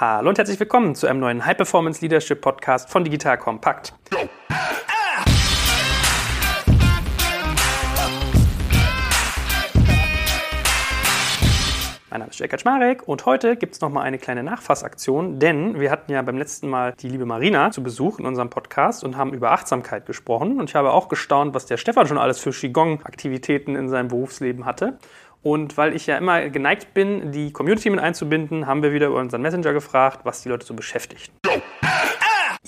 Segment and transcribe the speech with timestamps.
[0.00, 3.92] Hallo und herzlich willkommen zu einem neuen High Performance Leadership Podcast von Digital Compact.
[12.08, 15.90] Mein Name ist Jörg Kaczmarek und heute gibt es nochmal eine kleine Nachfassaktion, denn wir
[15.90, 19.34] hatten ja beim letzten Mal die liebe Marina zu Besuch in unserem Podcast und haben
[19.34, 20.58] über Achtsamkeit gesprochen.
[20.58, 24.64] Und ich habe auch gestaunt, was der Stefan schon alles für Qigong-Aktivitäten in seinem Berufsleben
[24.64, 24.98] hatte.
[25.42, 29.18] Und weil ich ja immer geneigt bin, die Community mit einzubinden, haben wir wieder über
[29.18, 31.32] unseren Messenger gefragt, was die Leute so beschäftigt.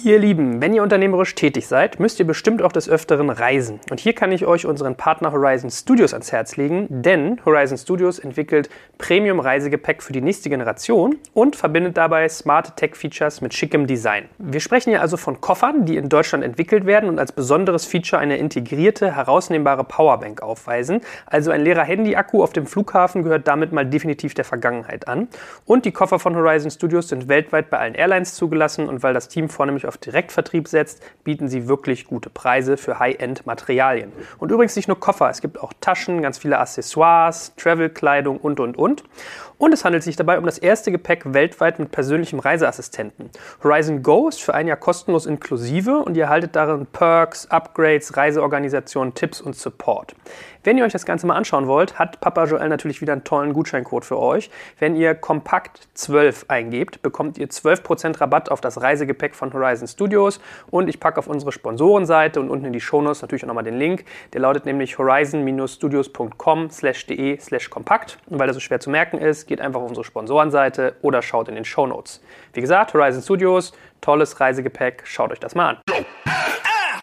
[0.05, 3.79] Ihr Lieben, wenn ihr unternehmerisch tätig seid, müsst ihr bestimmt auch des Öfteren reisen.
[3.91, 8.19] Und hier kann ich euch unseren Partner Horizon Studios ans Herz legen, denn Horizon Studios
[8.19, 14.25] entwickelt Premium-Reisegepäck für die nächste Generation und verbindet dabei smarte Tech-Features mit schickem Design.
[14.39, 18.21] Wir sprechen hier also von Koffern, die in Deutschland entwickelt werden und als besonderes Feature
[18.21, 21.03] eine integrierte, herausnehmbare Powerbank aufweisen.
[21.27, 25.29] Also ein leerer Handy-Akku auf dem Flughafen gehört damit mal definitiv der Vergangenheit an.
[25.65, 29.29] Und die Koffer von Horizon Studios sind weltweit bei allen Airlines zugelassen und weil das
[29.29, 34.11] Team vornehmlich auf auf Direktvertrieb setzt, bieten sie wirklich gute Preise für High-End-Materialien.
[34.39, 38.77] Und übrigens nicht nur Koffer, es gibt auch Taschen, ganz viele Accessoires, Travel-Kleidung und, und,
[38.79, 39.05] und.
[39.59, 43.31] Und es handelt sich dabei um das erste Gepäck weltweit mit persönlichem Reiseassistenten.
[43.63, 49.15] Horizon Go ist für ein Jahr kostenlos inklusive und ihr erhaltet darin Perks, Upgrades, Reiseorganisationen,
[49.15, 50.17] Tipps und Support.
[50.65, 53.53] Wenn ihr euch das Ganze mal anschauen wollt, hat Papa Joel natürlich wieder einen tollen
[53.53, 54.51] Gutscheincode für euch.
[54.79, 60.41] Wenn ihr Kompakt 12 eingebt, bekommt ihr 12% Rabatt auf das Reisegepäck von Horizon Studios
[60.71, 63.79] und ich packe auf unsere Sponsorenseite und unten in die Shownotes natürlich auch nochmal den
[63.79, 64.05] Link.
[64.33, 66.69] Der lautet nämlich horizon-studios.com
[67.09, 68.19] de slash kompakt.
[68.27, 71.49] Und weil das so schwer zu merken ist, geht einfach auf unsere Sponsorenseite oder schaut
[71.49, 72.23] in den Shownotes.
[72.53, 75.79] Wie gesagt, Horizon Studios, tolles Reisegepäck, schaut euch das mal an.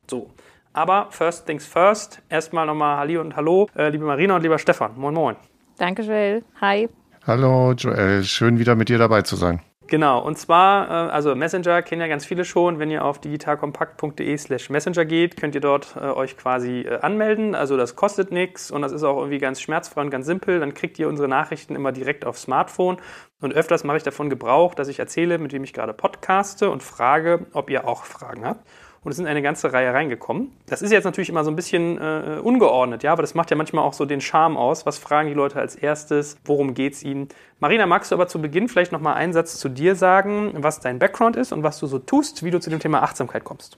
[0.10, 0.30] So,
[0.74, 2.22] aber first things first.
[2.30, 4.92] Erstmal nochmal Halli und Hallo, äh, liebe Marina und lieber Stefan.
[4.96, 5.36] Moin, moin.
[5.78, 6.44] Danke, Joel.
[6.62, 6.90] Hi.
[7.26, 8.24] Hallo, Joel.
[8.24, 9.62] Schön wieder mit dir dabei zu sein.
[9.90, 12.78] Genau, und zwar, äh, also Messenger kennen ja ganz viele schon.
[12.78, 17.56] Wenn ihr auf digitalkompakt.de slash Messenger geht, könnt ihr dort äh, euch quasi äh, anmelden.
[17.56, 20.60] Also das kostet nichts und das ist auch irgendwie ganz schmerzfrei und ganz simpel.
[20.60, 22.98] Dann kriegt ihr unsere Nachrichten immer direkt aufs Smartphone.
[23.42, 26.84] Und öfters mache ich davon Gebrauch, dass ich erzähle, mit wem ich gerade podcaste und
[26.84, 28.68] frage, ob ihr auch Fragen habt
[29.04, 30.52] und es sind eine ganze Reihe reingekommen.
[30.66, 33.58] Das ist jetzt natürlich immer so ein bisschen äh, ungeordnet, ja, aber das macht ja
[33.58, 34.86] manchmal auch so den Charme aus.
[34.86, 36.38] Was fragen die Leute als erstes?
[36.46, 37.30] Worum geht es ihnen?
[37.60, 40.80] Marina, magst du aber zu Beginn vielleicht noch mal einen Satz zu dir sagen, was
[40.80, 43.78] dein Background ist und was du so tust, wie du zu dem Thema Achtsamkeit kommst?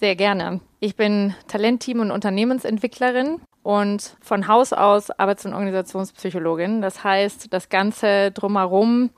[0.00, 0.60] Sehr gerne.
[0.78, 6.80] Ich bin Talentteam- und Unternehmensentwicklerin und von Haus aus Arbeits- und Organisationspsychologin.
[6.80, 9.10] Das heißt, das Ganze drumherum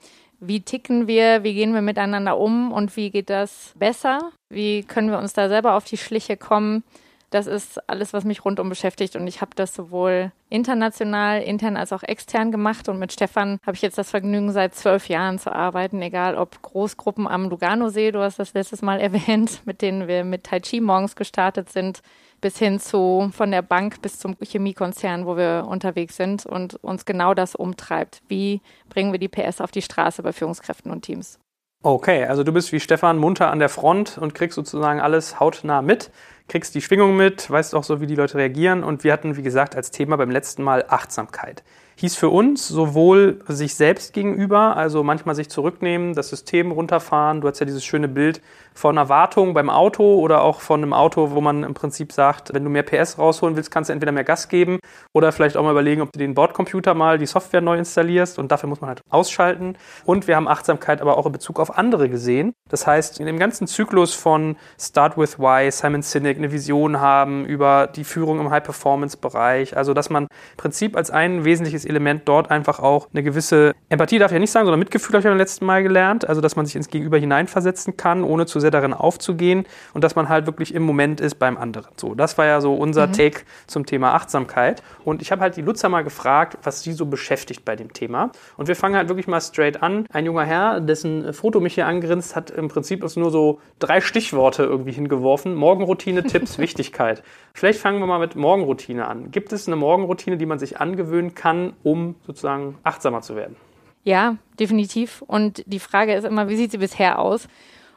[0.44, 2.72] wie ticken wir, wie gehen wir miteinander um?
[2.72, 4.32] Und wie geht das besser?
[4.50, 6.82] Wie können wir uns da selber auf die Schliche kommen?
[7.30, 9.14] Das ist alles, was mich rundum beschäftigt.
[9.14, 12.88] Und ich habe das sowohl international, intern als auch extern gemacht.
[12.88, 16.60] Und mit Stefan habe ich jetzt das Vergnügen, seit zwölf Jahren zu arbeiten, egal ob
[16.60, 20.80] Großgruppen am Lugano-See, du hast das letztes Mal erwähnt, mit denen wir mit Tai Chi
[20.80, 22.02] morgens gestartet sind,
[22.42, 27.06] bis hin zu von der Bank bis zum Chemiekonzern, wo wir unterwegs sind und uns
[27.06, 28.20] genau das umtreibt.
[28.28, 28.60] Wie
[28.90, 31.38] bringen wir die PS auf die Straße bei Führungskräften und Teams?
[31.84, 35.82] Okay, also du bist wie Stefan munter an der Front und kriegst sozusagen alles hautnah
[35.82, 36.12] mit,
[36.46, 38.84] kriegst die Schwingung mit, weißt auch so, wie die Leute reagieren.
[38.84, 41.64] Und wir hatten, wie gesagt, als Thema beim letzten Mal Achtsamkeit
[41.96, 47.40] hieß für uns sowohl sich selbst gegenüber, also manchmal sich zurücknehmen, das System runterfahren.
[47.40, 48.40] Du hast ja dieses schöne Bild
[48.74, 52.64] von Erwartung beim Auto oder auch von einem Auto, wo man im Prinzip sagt, wenn
[52.64, 54.78] du mehr PS rausholen willst, kannst du entweder mehr Gas geben
[55.12, 58.52] oder vielleicht auch mal überlegen, ob du den Bordcomputer mal die Software neu installierst und
[58.52, 59.76] dafür muss man halt ausschalten.
[60.04, 62.52] Und wir haben Achtsamkeit aber auch in Bezug auf andere gesehen.
[62.68, 67.44] Das heißt, in dem ganzen Zyklus von Start with Why, Simon Sinek, eine Vision haben
[67.44, 72.50] über die Führung im High-Performance-Bereich, also dass man im Prinzip als ein wesentliches Element dort
[72.50, 75.38] einfach auch eine gewisse Empathie, darf ich ja nicht sagen, sondern Mitgefühl habe ich beim
[75.38, 76.28] letzten Mal gelernt.
[76.28, 80.14] Also, dass man sich ins Gegenüber hineinversetzen kann, ohne zu sehr darin aufzugehen und dass
[80.14, 81.92] man halt wirklich im Moment ist beim anderen.
[81.96, 83.12] So, das war ja so unser mhm.
[83.12, 84.82] Take zum Thema Achtsamkeit.
[85.04, 88.30] Und ich habe halt die Lutzer mal gefragt, was sie so beschäftigt bei dem Thema.
[88.56, 90.06] Und wir fangen halt wirklich mal straight an.
[90.10, 94.62] Ein junger Herr, dessen Foto mich hier angrinst, hat im Prinzip nur so drei Stichworte
[94.62, 95.54] irgendwie hingeworfen.
[95.54, 97.22] Morgenroutine, Tipps, Wichtigkeit.
[97.52, 99.30] Vielleicht fangen wir mal mit Morgenroutine an.
[99.30, 103.56] Gibt es eine Morgenroutine, die man sich angewöhnen kann, um sozusagen achtsamer zu werden.
[104.04, 105.22] Ja, definitiv.
[105.22, 107.48] Und die Frage ist immer, wie sieht sie bisher aus?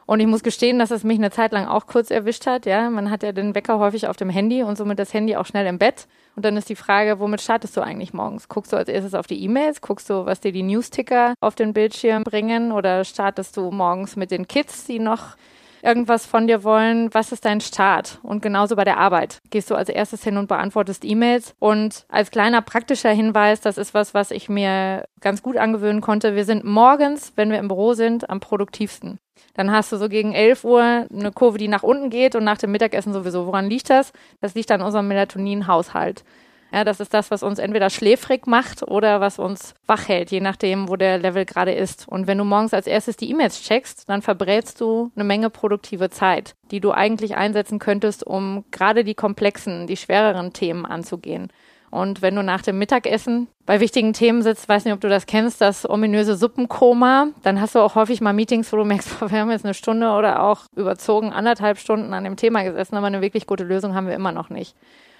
[0.06, 2.64] Und ich muss gestehen, dass es mich eine Zeit lang auch kurz erwischt hat.
[2.64, 5.46] Ja, man hat ja den Wecker häufig auf dem Handy und somit das Handy auch
[5.46, 6.06] schnell im Bett.
[6.36, 8.48] Und dann ist die Frage, womit startest du eigentlich morgens?
[8.48, 9.80] Guckst du als erstes auf die E-Mails?
[9.80, 12.70] Guckst du, was dir die Newsticker auf den Bildschirm bringen?
[12.70, 15.36] Oder startest du morgens mit den Kids, die noch
[15.82, 18.18] irgendwas von dir wollen, was ist dein Start?
[18.22, 19.38] Und genauso bei der Arbeit.
[19.50, 21.54] Gehst du als erstes hin und beantwortest E-Mails.
[21.58, 26.34] Und als kleiner praktischer Hinweis, das ist was, was ich mir ganz gut angewöhnen konnte.
[26.34, 29.18] Wir sind morgens, wenn wir im Büro sind, am produktivsten.
[29.54, 32.58] Dann hast du so gegen 11 Uhr eine Kurve, die nach unten geht und nach
[32.58, 33.46] dem Mittagessen sowieso.
[33.46, 34.12] Woran liegt das?
[34.40, 36.24] Das liegt an unserem Melatonin-Haushalt.
[36.72, 40.40] Ja, das ist das, was uns entweder schläfrig macht oder was uns wach hält, je
[40.40, 42.08] nachdem, wo der Level gerade ist.
[42.08, 46.10] Und wenn du morgens als erstes die E-Mails checkst, dann verbrätst du eine Menge produktive
[46.10, 51.52] Zeit, die du eigentlich einsetzen könntest, um gerade die komplexen, die schwereren Themen anzugehen.
[51.90, 55.26] Und wenn du nach dem Mittagessen bei wichtigen Themen sitzt, weiß nicht, ob du das
[55.26, 59.38] kennst, das ominöse Suppenkoma, dann hast du auch häufig mal Meetings, wo du merkst, wir
[59.40, 63.22] haben jetzt eine Stunde oder auch überzogen anderthalb Stunden an dem Thema gesessen, aber eine
[63.22, 64.76] wirklich gute Lösung haben wir immer noch nicht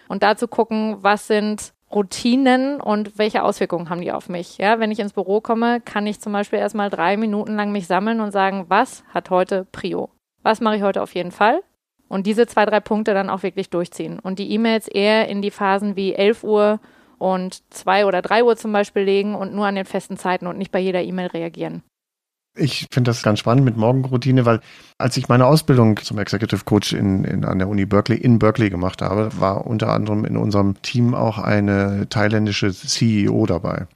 [0.08, 4.58] und dazu gucken, was sind Routinen und welche Auswirkungen haben die auf mich.
[4.58, 7.86] Ja, wenn ich ins Büro komme, kann ich zum Beispiel erstmal drei Minuten lang mich
[7.86, 10.10] sammeln und sagen, was hat heute Prio?
[10.42, 11.60] Was mache ich heute auf jeden Fall?
[12.08, 14.18] Und diese zwei, drei Punkte dann auch wirklich durchziehen.
[14.18, 16.80] Und die E-Mails eher in die Phasen wie 11 Uhr
[17.18, 20.58] und 2 oder 3 Uhr zum Beispiel legen und nur an den festen Zeiten und
[20.58, 21.82] nicht bei jeder E-Mail reagieren.
[22.58, 24.60] Ich finde das ganz spannend mit Morgenroutine, weil
[24.96, 28.70] als ich meine Ausbildung zum Executive Coach in, in, an der Uni Berkeley in Berkeley
[28.70, 33.86] gemacht habe, war unter anderem in unserem Team auch eine thailändische CEO dabei.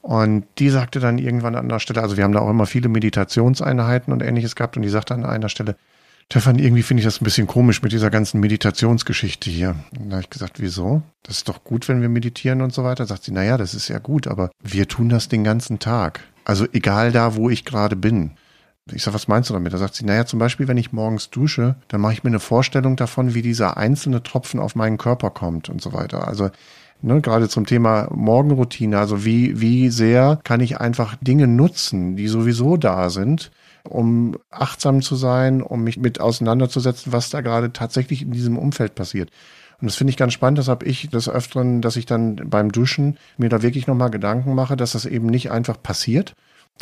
[0.00, 2.88] Und die sagte dann irgendwann an einer Stelle, also wir haben da auch immer viele
[2.88, 5.76] Meditationseinheiten und ähnliches gehabt und die sagte an einer Stelle,
[6.30, 9.76] Stefan, irgendwie finde ich das ein bisschen komisch mit dieser ganzen Meditationsgeschichte hier.
[9.92, 11.02] Da habe ich gesagt, wieso?
[11.22, 13.04] Das ist doch gut, wenn wir meditieren und so weiter.
[13.04, 16.20] Sagt sie, naja, das ist ja gut, aber wir tun das den ganzen Tag.
[16.44, 18.32] Also egal da, wo ich gerade bin.
[18.90, 19.72] Ich sage, was meinst du damit?
[19.72, 22.40] Da sagt sie, naja, zum Beispiel, wenn ich morgens dusche, dann mache ich mir eine
[22.40, 26.26] Vorstellung davon, wie dieser einzelne Tropfen auf meinen Körper kommt und so weiter.
[26.26, 26.50] Also
[27.02, 32.28] ne, gerade zum Thema Morgenroutine, also wie, wie sehr kann ich einfach Dinge nutzen, die
[32.28, 33.52] sowieso da sind,
[33.84, 38.94] um achtsam zu sein, um mich mit auseinanderzusetzen, was da gerade tatsächlich in diesem Umfeld
[38.94, 39.30] passiert.
[39.80, 40.58] Und das finde ich ganz spannend.
[40.58, 44.54] Das habe ich des Öfteren, dass ich dann beim Duschen mir da wirklich nochmal Gedanken
[44.54, 46.34] mache, dass das eben nicht einfach passiert,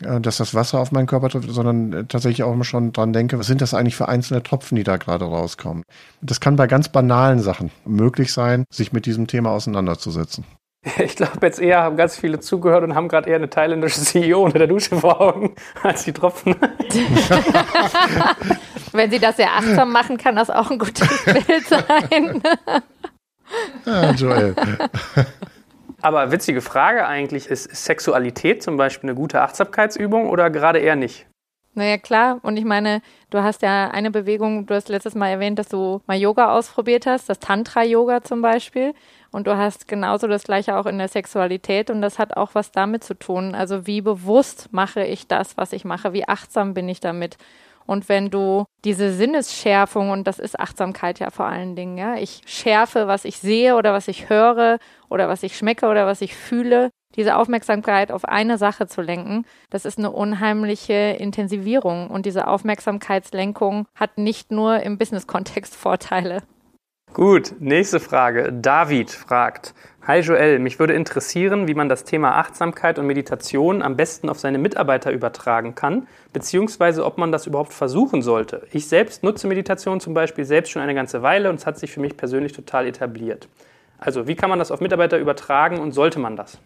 [0.02, 3.14] äh, dass das Wasser auf meinen Körper trifft, sondern äh, tatsächlich auch immer schon dran
[3.14, 5.82] denke, was sind das eigentlich für einzelne Tropfen, die da gerade rauskommen.
[6.20, 10.44] Das kann bei ganz banalen Sachen möglich sein, sich mit diesem Thema auseinanderzusetzen.
[10.99, 14.44] Ich glaube, jetzt eher haben ganz viele zugehört und haben gerade eher eine thailändische CEO
[14.44, 16.56] unter der Dusche vor Augen als die Tropfen.
[18.93, 22.43] Wenn sie das sehr achtsam machen, kann das auch ein gutes Bild sein.
[23.85, 24.55] ja, Joel.
[26.03, 31.27] Aber witzige Frage eigentlich, ist Sexualität zum Beispiel eine gute Achtsamkeitsübung oder gerade eher nicht?
[31.75, 32.41] Naja, klar.
[32.43, 33.00] Und ich meine,
[33.31, 37.06] du hast ja eine Bewegung, du hast letztes Mal erwähnt, dass du mal Yoga ausprobiert
[37.06, 38.93] hast, das Tantra-Yoga zum Beispiel.
[39.32, 42.73] Und du hast genauso das Gleiche auch in der Sexualität und das hat auch was
[42.73, 43.55] damit zu tun.
[43.55, 46.12] Also wie bewusst mache ich das, was ich mache?
[46.12, 47.37] Wie achtsam bin ich damit?
[47.87, 52.43] Und wenn du diese Sinnesschärfung, und das ist Achtsamkeit ja vor allen Dingen, ja, ich
[52.47, 54.79] schärfe, was ich sehe oder was ich höre
[55.09, 59.44] oder was ich schmecke oder was ich fühle, diese Aufmerksamkeit auf eine Sache zu lenken,
[59.71, 62.09] das ist eine unheimliche Intensivierung.
[62.11, 66.43] Und diese Aufmerksamkeitslenkung hat nicht nur im Business-Kontext Vorteile.
[67.12, 68.52] Gut, nächste Frage.
[68.52, 69.74] David fragt,
[70.06, 74.38] Hi Joel, mich würde interessieren, wie man das Thema Achtsamkeit und Meditation am besten auf
[74.38, 78.66] seine Mitarbeiter übertragen kann, beziehungsweise ob man das überhaupt versuchen sollte.
[78.72, 81.90] Ich selbst nutze Meditation zum Beispiel selbst schon eine ganze Weile und es hat sich
[81.90, 83.48] für mich persönlich total etabliert.
[83.98, 86.58] Also, wie kann man das auf Mitarbeiter übertragen und sollte man das?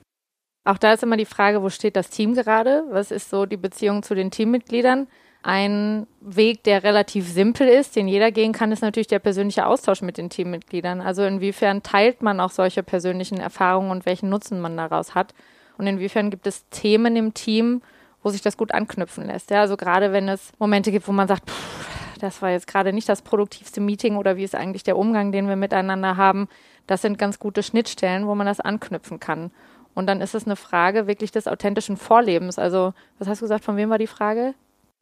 [0.64, 2.84] Auch da ist immer die Frage, wo steht das Team gerade?
[2.90, 5.08] Was ist so die Beziehung zu den Teammitgliedern?
[5.46, 10.00] Ein Weg, der relativ simpel ist, den jeder gehen kann, ist natürlich der persönliche Austausch
[10.00, 11.02] mit den Teammitgliedern.
[11.02, 15.34] Also inwiefern teilt man auch solche persönlichen Erfahrungen und welchen Nutzen man daraus hat?
[15.76, 17.82] Und inwiefern gibt es Themen im Team,
[18.22, 19.50] wo sich das gut anknüpfen lässt?
[19.50, 22.94] Ja, also gerade wenn es Momente gibt, wo man sagt, pff, das war jetzt gerade
[22.94, 26.48] nicht das produktivste Meeting oder wie ist eigentlich der Umgang, den wir miteinander haben,
[26.86, 29.50] das sind ganz gute Schnittstellen, wo man das anknüpfen kann.
[29.94, 32.58] Und dann ist es eine Frage wirklich des authentischen Vorlebens.
[32.58, 34.54] Also, was hast du gesagt, von wem war die Frage?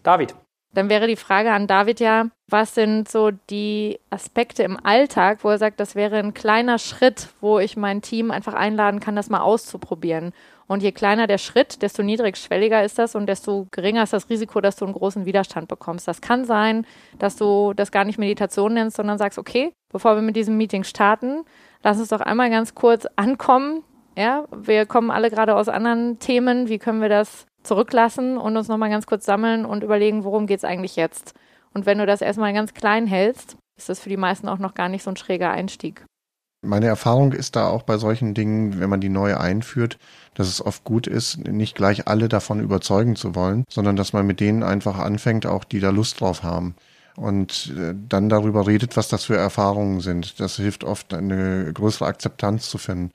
[0.02, 0.34] David.
[0.74, 5.50] Dann wäre die Frage an David ja, was sind so die Aspekte im Alltag, wo
[5.50, 9.28] er sagt, das wäre ein kleiner Schritt, wo ich mein Team einfach einladen kann, das
[9.28, 10.32] mal auszuprobieren.
[10.66, 14.62] Und je kleiner der Schritt, desto niedrigschwelliger ist das und desto geringer ist das Risiko,
[14.62, 16.08] dass du einen großen Widerstand bekommst.
[16.08, 16.86] Das kann sein,
[17.18, 20.84] dass du das gar nicht Meditation nennst, sondern sagst, okay, bevor wir mit diesem Meeting
[20.84, 21.44] starten,
[21.82, 23.84] lass uns doch einmal ganz kurz ankommen.
[24.16, 26.68] Ja, wir kommen alle gerade aus anderen Themen.
[26.68, 30.58] Wie können wir das zurücklassen und uns nochmal ganz kurz sammeln und überlegen, worum geht
[30.58, 31.34] es eigentlich jetzt.
[31.74, 34.74] Und wenn du das erstmal ganz klein hältst, ist das für die meisten auch noch
[34.74, 36.04] gar nicht so ein schräger Einstieg.
[36.64, 39.98] Meine Erfahrung ist da auch bei solchen Dingen, wenn man die neu einführt,
[40.34, 44.26] dass es oft gut ist, nicht gleich alle davon überzeugen zu wollen, sondern dass man
[44.26, 46.76] mit denen einfach anfängt, auch die da Lust drauf haben.
[47.16, 50.40] und äh, dann darüber redet, was das für Erfahrungen sind.
[50.40, 53.12] Das hilft oft, eine größere Akzeptanz zu finden.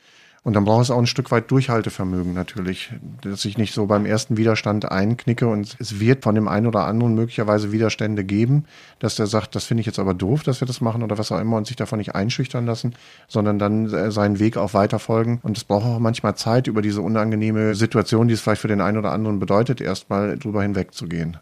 [0.48, 4.06] Und dann braucht es auch ein Stück weit Durchhaltevermögen natürlich, dass ich nicht so beim
[4.06, 8.63] ersten Widerstand einknicke und es wird von dem einen oder anderen möglicherweise Widerstände geben,
[9.00, 11.34] dass der sagt, das finde ich jetzt aber doof, dass wir das machen oder was
[11.34, 12.96] auch immer und sich davon nicht einschüchtern lassen,
[13.27, 15.42] sondern dann äh, seinen Weg auch weiterfolgen.
[15.44, 18.80] Und es braucht auch manchmal Zeit, über diese unangenehme Situation, die es vielleicht für den
[18.80, 21.36] einen oder anderen bedeutet, erstmal drüber hinwegzugehen.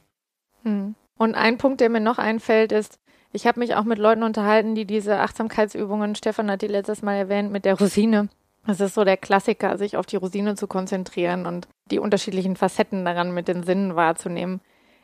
[0.63, 0.95] Hm.
[1.15, 2.97] Und ein Punkt, der mir noch einfällt, ist,
[3.33, 7.17] ich habe mich auch mit Leuten unterhalten, die diese Achtsamkeitsübungen, Stefan hat die letztes Mal
[7.17, 8.29] erwähnt, mit der Rosine
[8.67, 13.05] es ist so der Klassiker, sich auf die Rosine zu konzentrieren und die unterschiedlichen Facetten
[13.05, 14.61] daran mit den Sinnen wahrzunehmen.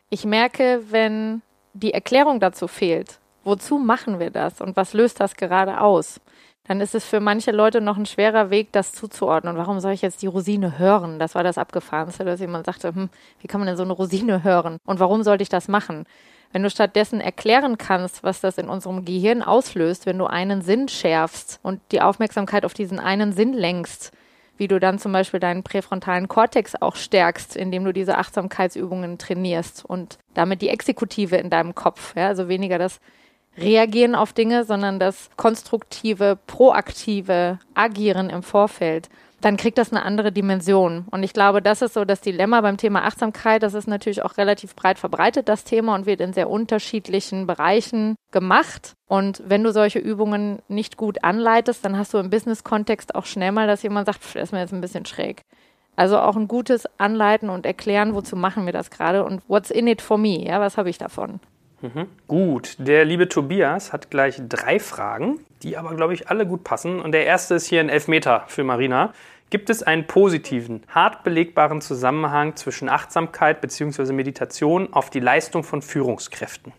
[0.10, 1.42] Ich merke, wenn
[1.74, 6.20] die Erklärung dazu fehlt, wozu machen wir das und was löst das gerade aus,
[6.66, 9.58] dann ist es für manche Leute noch ein schwerer Weg, das zuzuordnen.
[9.58, 11.18] Warum soll ich jetzt die Rosine hören?
[11.18, 14.44] Das war das Abgefahrenste, dass jemand sagte, hm, wie kann man denn so eine Rosine
[14.44, 14.78] hören?
[14.86, 16.06] Und warum sollte ich das machen?
[16.52, 20.88] Wenn du stattdessen erklären kannst, was das in unserem Gehirn auslöst, wenn du einen Sinn
[20.88, 24.12] schärfst und die Aufmerksamkeit auf diesen einen Sinn lenkst,
[24.58, 29.84] wie du dann zum Beispiel deinen präfrontalen Kortex auch stärkst, indem du diese Achtsamkeitsübungen trainierst
[29.86, 33.00] und damit die Exekutive in deinem Kopf, ja, also weniger das
[33.58, 39.10] Reagieren auf Dinge, sondern das konstruktive, proaktive Agieren im Vorfeld
[39.42, 41.06] dann kriegt das eine andere Dimension.
[41.10, 43.64] Und ich glaube, das ist so das Dilemma beim Thema Achtsamkeit.
[43.64, 48.16] Das ist natürlich auch relativ breit verbreitet, das Thema, und wird in sehr unterschiedlichen Bereichen
[48.32, 48.94] gemacht.
[49.08, 53.52] Und wenn du solche Übungen nicht gut anleitest, dann hast du im Business-Kontext auch schnell
[53.52, 55.42] mal, dass jemand sagt, das ist mir jetzt ein bisschen schräg.
[55.96, 59.88] Also auch ein gutes Anleiten und Erklären, wozu machen wir das gerade und what's in
[59.88, 60.46] it for me?
[60.46, 61.40] Ja, was habe ich davon?
[61.82, 62.08] Mhm.
[62.28, 67.00] Gut, der liebe Tobias hat gleich drei Fragen, die aber, glaube ich, alle gut passen.
[67.00, 69.14] Und der erste ist hier ein Elfmeter für Marina.
[69.50, 74.14] Gibt es einen positiven, hart belegbaren Zusammenhang zwischen Achtsamkeit bzw.
[74.14, 76.72] Meditation auf die Leistung von Führungskräften?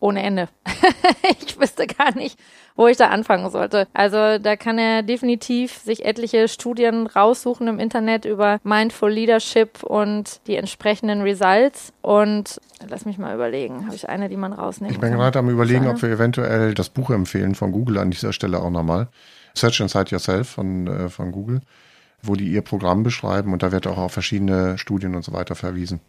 [0.00, 0.48] Ohne Ende.
[1.40, 2.38] ich wüsste gar nicht,
[2.78, 3.88] wo ich da anfangen sollte.
[3.92, 10.40] Also da kann er definitiv sich etliche Studien raussuchen im Internet über Mindful Leadership und
[10.46, 11.92] die entsprechenden Results.
[12.00, 14.92] Und lass mich mal überlegen, habe ich eine, die man rausnimmt?
[14.92, 18.32] Ich bin gerade am überlegen, ob wir eventuell das Buch empfehlen von Google an dieser
[18.32, 19.08] Stelle auch nochmal.
[19.56, 21.60] Search Inside Yourself von, äh, von Google
[22.22, 25.54] wo die ihr Programm beschreiben und da wird auch auf verschiedene Studien und so weiter
[25.54, 26.00] verwiesen.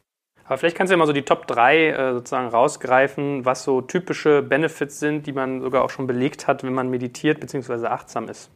[0.49, 3.81] Aber vielleicht kannst du ja mal so die Top 3 äh, sozusagen rausgreifen, was so
[3.81, 7.85] typische Benefits sind, die man sogar auch schon belegt hat, wenn man meditiert bzw.
[7.85, 8.49] achtsam ist.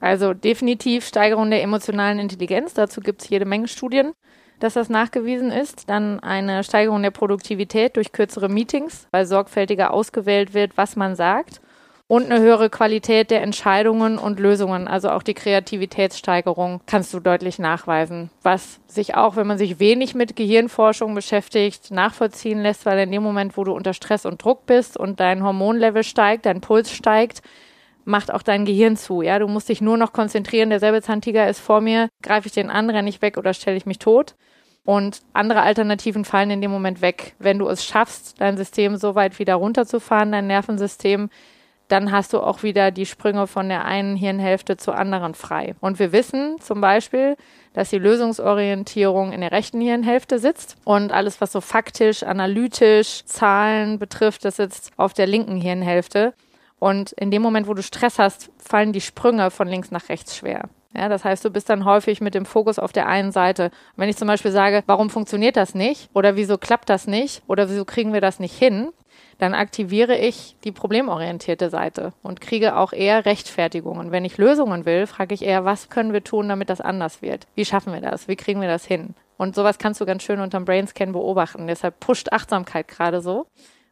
[0.00, 2.74] Also definitiv Steigerung der emotionalen Intelligenz.
[2.74, 4.12] Dazu gibt es jede Menge Studien,
[4.58, 5.88] dass das nachgewiesen ist.
[5.88, 11.60] Dann eine Steigerung der Produktivität durch kürzere Meetings, weil sorgfältiger ausgewählt wird, was man sagt
[12.08, 17.58] und eine höhere Qualität der Entscheidungen und Lösungen, also auch die Kreativitätssteigerung, kannst du deutlich
[17.58, 18.30] nachweisen.
[18.42, 23.24] Was sich auch, wenn man sich wenig mit Gehirnforschung beschäftigt, nachvollziehen lässt, weil in dem
[23.24, 27.42] Moment, wo du unter Stress und Druck bist und dein Hormonlevel steigt, dein Puls steigt,
[28.04, 29.20] macht auch dein Gehirn zu.
[29.22, 30.70] Ja, du musst dich nur noch konzentrieren.
[30.70, 32.08] Der Säbelzahntiger ist vor mir.
[32.22, 34.36] Greife ich den an, renne ich weg oder stelle ich mich tot?
[34.84, 37.34] Und andere Alternativen fallen in dem Moment weg.
[37.40, 41.28] Wenn du es schaffst, dein System so weit wieder runterzufahren, dein Nervensystem,
[41.88, 45.74] dann hast du auch wieder die Sprünge von der einen Hirnhälfte zur anderen frei.
[45.80, 47.36] Und wir wissen zum Beispiel,
[47.74, 53.98] dass die Lösungsorientierung in der rechten Hirnhälfte sitzt und alles, was so faktisch, analytisch, Zahlen
[53.98, 56.34] betrifft, das sitzt auf der linken Hirnhälfte.
[56.78, 60.36] Und in dem Moment, wo du Stress hast, fallen die Sprünge von links nach rechts
[60.36, 60.68] schwer.
[60.96, 63.70] Ja, das heißt, du bist dann häufig mit dem Fokus auf der einen Seite.
[63.96, 66.08] wenn ich zum Beispiel sage, warum funktioniert das nicht?
[66.14, 67.42] Oder wieso klappt das nicht?
[67.46, 68.88] Oder wieso kriegen wir das nicht hin?
[69.38, 74.10] Dann aktiviere ich die problemorientierte Seite und kriege auch eher Rechtfertigungen.
[74.10, 77.46] Wenn ich Lösungen will, frage ich eher, was können wir tun, damit das anders wird?
[77.54, 78.28] Wie schaffen wir das?
[78.28, 79.14] Wie kriegen wir das hin?
[79.36, 81.66] Und sowas kannst du ganz schön unterm Brainscan beobachten.
[81.66, 83.46] Deshalb pusht Achtsamkeit gerade so,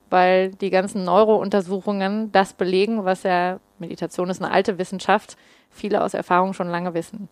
[0.09, 5.37] weil die ganzen Neurountersuchungen das belegen, was ja, Meditation ist eine alte Wissenschaft,
[5.71, 7.29] viele aus Erfahrung schon lange wissen.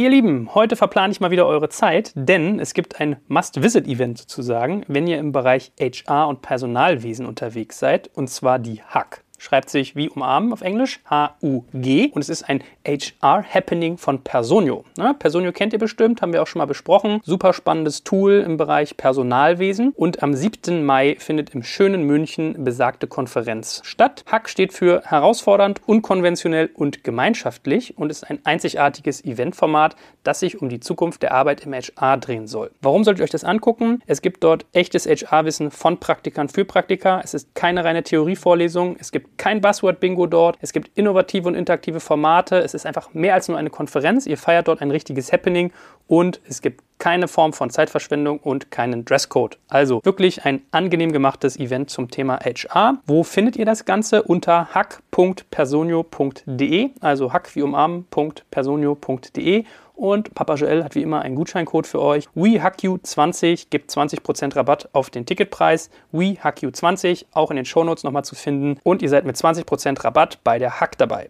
[0.00, 4.82] Ihr Lieben, heute verplane ich mal wieder eure Zeit, denn es gibt ein Must-Visit-Event sozusagen,
[4.88, 9.96] wenn ihr im Bereich HR und Personalwesen unterwegs seid, und zwar die Hack schreibt sich
[9.96, 12.10] wie umarmen auf Englisch, H-U-G.
[12.12, 14.84] Und es ist ein HR-Happening von Personio.
[14.96, 15.14] Ne?
[15.18, 17.20] Personio kennt ihr bestimmt, haben wir auch schon mal besprochen.
[17.24, 19.92] Super spannendes Tool im Bereich Personalwesen.
[19.96, 20.84] Und am 7.
[20.84, 24.24] Mai findet im schönen München besagte Konferenz statt.
[24.30, 30.68] Hack steht für herausfordernd, unkonventionell und gemeinschaftlich und ist ein einzigartiges Eventformat, das sich um
[30.68, 32.70] die Zukunft der Arbeit im HR drehen soll.
[32.82, 34.02] Warum solltet ihr euch das angucken?
[34.06, 37.22] Es gibt dort echtes HR-Wissen von Praktikern für Praktiker.
[37.24, 38.96] Es ist keine reine Theorievorlesung.
[38.98, 40.58] Es gibt kein Buzzword-Bingo dort.
[40.60, 42.58] Es gibt innovative und interaktive Formate.
[42.58, 44.26] Es ist einfach mehr als nur eine Konferenz.
[44.26, 45.72] Ihr feiert dort ein richtiges Happening
[46.06, 49.56] und es gibt keine Form von Zeitverschwendung und keinen Dresscode.
[49.68, 52.98] Also wirklich ein angenehm gemachtes Event zum Thema HR.
[53.06, 54.24] Wo findet ihr das Ganze?
[54.24, 59.64] Unter hack.personio.de, also hack wie umarmen.personio.de
[60.00, 62.26] und Papa Joel hat wie immer einen Gutscheincode für euch.
[62.34, 65.90] WeHackYou20 gibt 20% Rabatt auf den Ticketpreis.
[66.14, 68.80] WeHackYou20 auch in den Shownotes nochmal zu finden.
[68.82, 71.28] Und ihr seid mit 20% Rabatt bei der Hack dabei.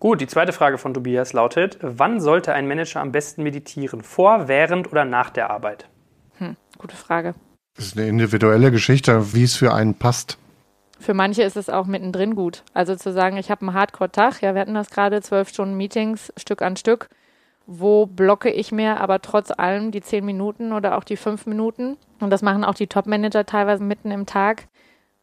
[0.00, 4.02] Gut, die zweite Frage von Tobias lautet, wann sollte ein Manager am besten meditieren?
[4.02, 5.86] Vor, während oder nach der Arbeit?
[6.38, 7.34] Hm, gute Frage.
[7.76, 10.38] Das ist eine individuelle Geschichte, wie es für einen passt.
[10.98, 12.64] Für manche ist es auch mittendrin gut.
[12.74, 16.32] Also zu sagen, ich habe einen Hardcore-Tag, ja, wir hatten das gerade, zwölf Stunden Meetings,
[16.36, 17.08] Stück an Stück.
[17.66, 21.96] Wo blocke ich mir aber trotz allem die zehn Minuten oder auch die fünf Minuten?
[22.18, 24.68] Und das machen auch die Top-Manager teilweise mitten im Tag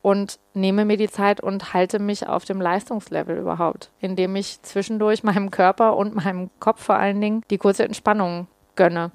[0.02, 5.24] und nehme mir die Zeit und halte mich auf dem Leistungslevel überhaupt, indem ich zwischendurch
[5.24, 9.12] meinem Körper und meinem Kopf vor allen Dingen die kurze Entspannung gönne.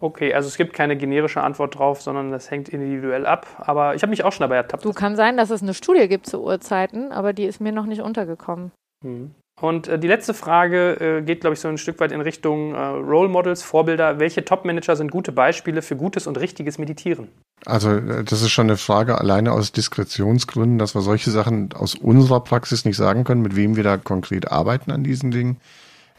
[0.00, 3.46] Okay, also es gibt keine generische Antwort drauf, sondern das hängt individuell ab.
[3.58, 4.84] Aber ich habe mich auch schon dabei ertappt.
[4.84, 7.86] Du kann sein, dass es eine Studie gibt zu Uhrzeiten, aber die ist mir noch
[7.86, 8.72] nicht untergekommen.
[9.04, 9.34] Hm.
[9.60, 12.74] Und äh, die letzte Frage äh, geht, glaube ich, so ein Stück weit in Richtung
[12.74, 14.18] äh, Role Models, Vorbilder.
[14.18, 17.28] Welche Top-Manager sind gute Beispiele für gutes und richtiges Meditieren?
[17.66, 21.94] Also äh, das ist schon eine Frage alleine aus Diskretionsgründen, dass wir solche Sachen aus
[21.94, 25.58] unserer Praxis nicht sagen können, mit wem wir da konkret arbeiten an diesen Dingen.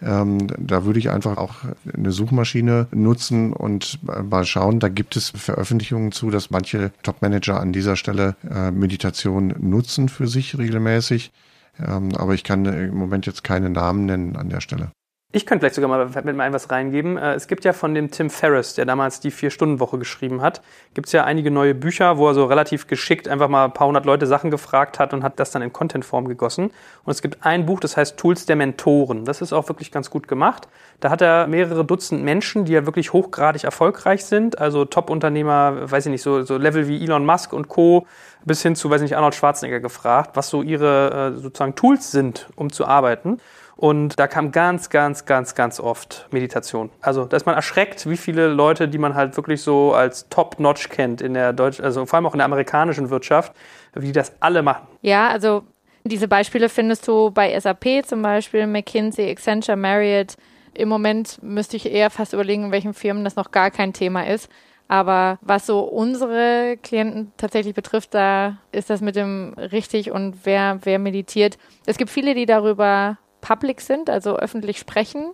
[0.01, 1.55] Ähm, da würde ich einfach auch
[1.93, 4.79] eine Suchmaschine nutzen und mal schauen.
[4.79, 10.27] Da gibt es Veröffentlichungen zu, dass manche Top-Manager an dieser Stelle äh, Meditation nutzen für
[10.27, 11.31] sich regelmäßig.
[11.79, 14.91] Ähm, aber ich kann im Moment jetzt keine Namen nennen an der Stelle.
[15.33, 17.17] Ich könnte vielleicht sogar mal mit mal was reingeben.
[17.17, 20.61] Äh, es gibt ja von dem Tim Ferriss, der damals die Vier-Stunden-Woche geschrieben hat,
[20.93, 23.87] gibt es ja einige neue Bücher, wo er so relativ geschickt einfach mal ein paar
[23.87, 26.71] hundert Leute Sachen gefragt hat und hat das dann in Contentform gegossen.
[27.05, 29.23] Und es gibt ein Buch, das heißt Tools der Mentoren.
[29.23, 30.67] Das ist auch wirklich ganz gut gemacht.
[30.99, 36.07] Da hat er mehrere Dutzend Menschen, die ja wirklich hochgradig erfolgreich sind, also Top-Unternehmer, weiß
[36.07, 38.05] ich nicht, so, so Level wie Elon Musk und Co.,
[38.43, 42.11] bis hin zu, weiß ich nicht, Arnold Schwarzenegger gefragt, was so ihre äh, sozusagen Tools
[42.11, 43.39] sind, um zu arbeiten.
[43.81, 46.91] Und da kam ganz, ganz, ganz, ganz oft Meditation.
[47.01, 50.89] Also da ist man erschreckt, wie viele Leute, die man halt wirklich so als Top-Notch
[50.89, 53.53] kennt in der deutschen, also vor allem auch in der amerikanischen Wirtschaft,
[53.95, 54.85] wie das alle machen.
[55.01, 55.63] Ja, also
[56.03, 60.35] diese Beispiele findest du bei SAP zum Beispiel, McKinsey, Accenture, Marriott.
[60.75, 64.27] Im Moment müsste ich eher fast überlegen, in welchen Firmen das noch gar kein Thema
[64.27, 64.47] ist.
[64.89, 70.77] Aber was so unsere Klienten tatsächlich betrifft, da ist das mit dem richtig und wer,
[70.83, 71.57] wer meditiert.
[71.87, 75.31] Es gibt viele, die darüber public sind, also öffentlich sprechen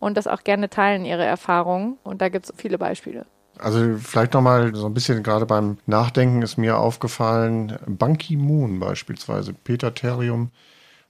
[0.00, 1.98] und das auch gerne teilen, ihre Erfahrungen.
[2.04, 3.26] Und da gibt es viele Beispiele.
[3.58, 9.52] Also vielleicht nochmal so ein bisschen gerade beim Nachdenken ist mir aufgefallen, Ban Ki-moon beispielsweise,
[9.52, 10.50] Peter Therium,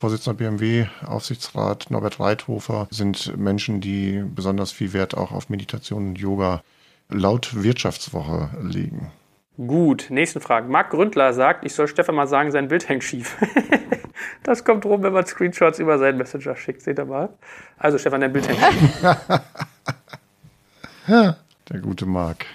[0.01, 6.19] Vorsitzender BMW, Aufsichtsrat, Norbert Reithofer sind Menschen, die besonders viel Wert auch auf Meditation und
[6.19, 6.63] Yoga
[7.09, 9.11] laut Wirtschaftswoche legen.
[9.57, 10.69] Gut, nächste Frage.
[10.69, 13.37] Marc Gründler sagt, ich soll Stefan mal sagen, sein Bild hängt schief.
[14.43, 16.83] das kommt rum, wenn man Screenshots über seinen Messenger schickt.
[16.83, 17.31] Seht ihr mal?
[17.79, 18.63] Also Stefan, dein Bild hängt.
[21.71, 22.47] Der gute Marc.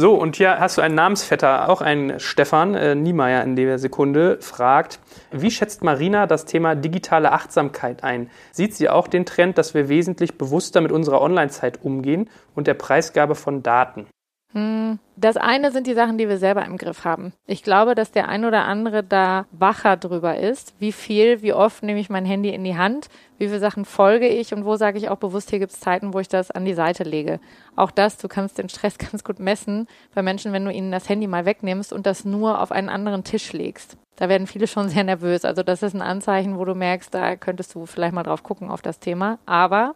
[0.00, 4.38] So, und hier hast du einen Namensvetter, auch ein Stefan äh, Niemeyer in der Sekunde,
[4.40, 5.00] fragt,
[5.32, 8.30] wie schätzt Marina das Thema digitale Achtsamkeit ein?
[8.52, 12.74] Sieht sie auch den Trend, dass wir wesentlich bewusster mit unserer Online-Zeit umgehen und der
[12.74, 14.06] Preisgabe von Daten?
[14.54, 17.34] Hm, das eine sind die Sachen, die wir selber im Griff haben.
[17.46, 20.74] Ich glaube, dass der ein oder andere da wacher drüber ist.
[20.78, 23.08] Wie viel, wie oft nehme ich mein Handy in die Hand?
[23.36, 24.54] Wie viele Sachen folge ich?
[24.54, 26.72] Und wo sage ich auch bewusst, hier gibt es Zeiten, wo ich das an die
[26.72, 27.40] Seite lege.
[27.76, 31.10] Auch das, du kannst den Stress ganz gut messen bei Menschen, wenn du ihnen das
[31.10, 33.98] Handy mal wegnimmst und das nur auf einen anderen Tisch legst.
[34.16, 35.44] Da werden viele schon sehr nervös.
[35.44, 38.70] Also das ist ein Anzeichen, wo du merkst, da könntest du vielleicht mal drauf gucken
[38.70, 39.38] auf das Thema.
[39.44, 39.94] Aber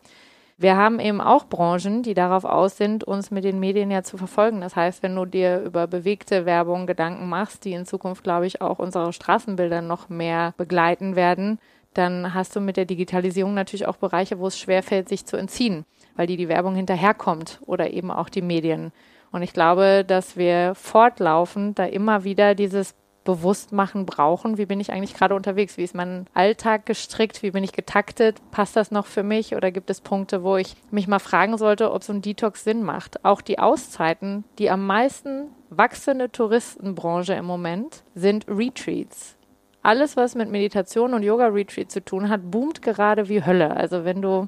[0.63, 4.17] wir haben eben auch Branchen, die darauf aus sind, uns mit den Medien ja zu
[4.17, 4.61] verfolgen.
[4.61, 8.61] Das heißt, wenn du dir über bewegte Werbung Gedanken machst, die in Zukunft, glaube ich,
[8.61, 11.59] auch unsere Straßenbilder noch mehr begleiten werden,
[11.95, 15.85] dann hast du mit der Digitalisierung natürlich auch Bereiche, wo es schwerfällt, sich zu entziehen,
[16.17, 18.93] weil die die Werbung hinterherkommt oder eben auch die Medien.
[19.31, 22.95] Und ich glaube, dass wir fortlaufend da immer wieder dieses
[23.25, 24.59] bewusst machen brauchen.
[24.59, 25.77] Wie bin ich eigentlich gerade unterwegs?
[25.77, 27.43] Wie ist mein Alltag gestrickt?
[27.43, 28.41] Wie bin ich getaktet?
[28.51, 29.55] Passt das noch für mich?
[29.55, 32.83] Oder gibt es Punkte, wo ich mich mal fragen sollte, ob so ein Detox Sinn
[32.83, 33.25] macht?
[33.25, 39.37] Auch die Auszeiten, die am meisten wachsende Touristenbranche im Moment, sind Retreats.
[39.83, 43.75] Alles, was mit Meditation und Yoga-Retreat zu tun hat, boomt gerade wie Hölle.
[43.77, 44.47] Also wenn du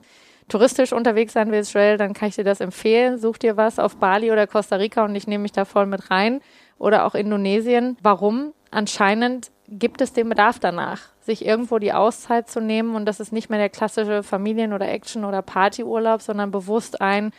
[0.49, 3.19] touristisch unterwegs sein willst, Joel, dann kann ich dir das empfehlen.
[3.19, 6.11] Such dir was auf Bali oder Costa Rica und ich nehme mich da voll mit
[6.11, 6.41] rein.
[6.79, 7.97] Oder auch Indonesien.
[8.03, 8.53] Warum?
[8.75, 13.33] Anscheinend gibt es den Bedarf danach, sich irgendwo die Auszeit zu nehmen und das ist
[13.33, 17.33] nicht mehr der klassische Familien- oder Action- oder Partyurlaub, sondern bewusst ein,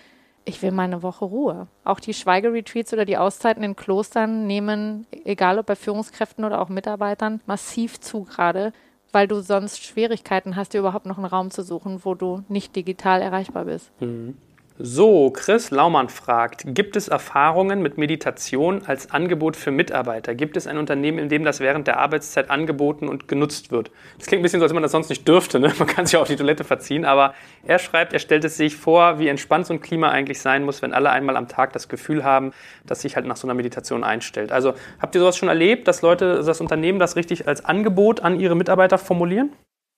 [0.43, 1.67] ich will meine Woche Ruhe.
[1.84, 6.69] Auch die Schweigeretreats oder die Auszeiten in Klostern nehmen, egal ob bei Führungskräften oder auch
[6.69, 8.74] Mitarbeitern, massiv zu gerade,
[9.12, 12.76] weil du sonst Schwierigkeiten hast, dir überhaupt noch einen Raum zu suchen, wo du nicht
[12.76, 13.89] digital erreichbar bist.
[14.02, 14.38] Mhm.
[14.77, 20.35] So, Chris Laumann fragt, gibt es Erfahrungen mit Meditation als Angebot für Mitarbeiter?
[20.35, 23.89] Gibt es ein Unternehmen, in dem das während der Arbeitszeit angeboten und genutzt wird?
[24.17, 25.61] Das klingt ein bisschen so, als man das sonst nicht dürfte.
[25.61, 25.73] Ne?
[25.79, 28.75] Man kann sich auch auf die Toilette verziehen, aber er schreibt, er stellt es sich
[28.75, 31.88] vor, wie entspannt so ein Klima eigentlich sein muss, wenn alle einmal am Tag das
[31.88, 32.51] Gefühl haben,
[32.85, 34.51] dass sich halt nach so einer Meditation einstellt.
[34.51, 38.38] Also habt ihr sowas schon erlebt, dass Leute, das Unternehmen das richtig als Angebot an
[38.38, 39.53] ihre Mitarbeiter formulieren?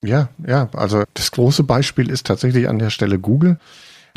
[0.05, 3.57] Ja, ja, also das große Beispiel ist tatsächlich an der Stelle Google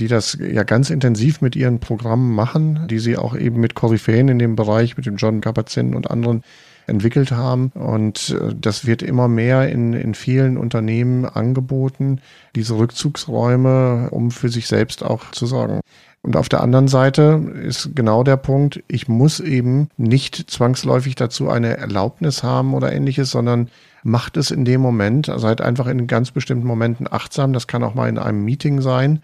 [0.00, 4.28] die das ja ganz intensiv mit ihren Programmen machen, die sie auch eben mit Koryphäen
[4.28, 6.42] in dem Bereich, mit dem John Kabat-Zinn und anderen
[6.86, 7.70] entwickelt haben.
[7.74, 12.20] Und äh, das wird immer mehr in, in vielen Unternehmen angeboten,
[12.56, 15.80] diese Rückzugsräume, um für sich selbst auch zu sorgen.
[16.22, 21.48] Und auf der anderen Seite ist genau der Punkt, ich muss eben nicht zwangsläufig dazu
[21.48, 23.70] eine Erlaubnis haben oder ähnliches, sondern
[24.02, 27.54] macht es in dem Moment, seid einfach in ganz bestimmten Momenten achtsam.
[27.54, 29.22] Das kann auch mal in einem Meeting sein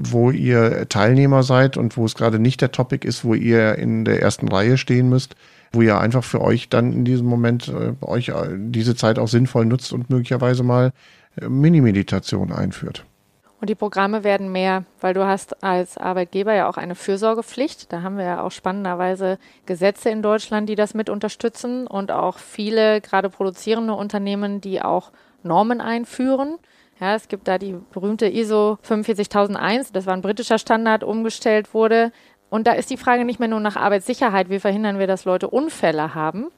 [0.00, 4.04] wo ihr Teilnehmer seid und wo es gerade nicht der Topic ist, wo ihr in
[4.04, 5.34] der ersten Reihe stehen müsst,
[5.72, 9.28] wo ihr einfach für euch dann in diesem Moment äh, euch äh, diese Zeit auch
[9.28, 10.92] sinnvoll nutzt und möglicherweise mal
[11.40, 13.04] äh, Mini-Meditation einführt.
[13.60, 17.92] Und die Programme werden mehr, weil du hast als Arbeitgeber ja auch eine Fürsorgepflicht.
[17.92, 22.38] Da haben wir ja auch spannenderweise Gesetze in Deutschland, die das mit unterstützen und auch
[22.38, 25.10] viele gerade produzierende Unternehmen, die auch
[25.42, 26.58] Normen einführen.
[27.00, 32.10] Ja, es gibt da die berühmte ISO 45001, das war ein britischer Standard, umgestellt wurde.
[32.50, 35.48] Und da ist die Frage nicht mehr nur nach Arbeitssicherheit, wie verhindern wir, dass Leute
[35.48, 36.48] Unfälle haben,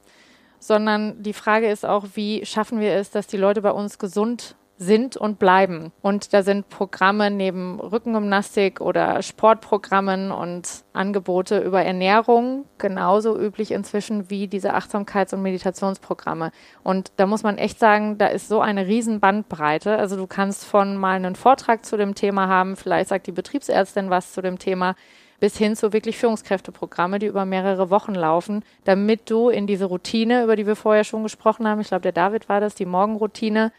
[0.58, 4.56] sondern die Frage ist auch, wie schaffen wir es, dass die Leute bei uns gesund
[4.80, 5.92] sind und bleiben.
[6.00, 14.30] Und da sind Programme neben Rückengymnastik oder Sportprogrammen und Angebote über Ernährung genauso üblich inzwischen
[14.30, 16.50] wie diese Achtsamkeits- und Meditationsprogramme.
[16.82, 19.98] Und da muss man echt sagen, da ist so eine riesen Bandbreite.
[19.98, 24.08] Also du kannst von mal einen Vortrag zu dem Thema haben, vielleicht sagt die Betriebsärztin
[24.08, 24.96] was zu dem Thema,
[25.40, 30.42] bis hin zu wirklich Führungskräfteprogramme, die über mehrere Wochen laufen, damit du in diese Routine,
[30.44, 33.72] über die wir vorher schon gesprochen haben, ich glaube, der David war das, die Morgenroutine,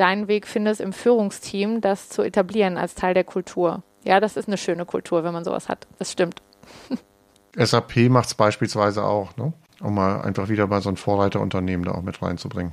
[0.00, 3.82] deinen Weg findest im Führungsteam, das zu etablieren als Teil der Kultur.
[4.02, 5.86] Ja, das ist eine schöne Kultur, wenn man sowas hat.
[5.98, 6.42] Das stimmt.
[7.56, 9.52] SAP macht es beispielsweise auch, ne?
[9.80, 12.72] um mal einfach wieder mal so ein Vorreiterunternehmen da auch mit reinzubringen.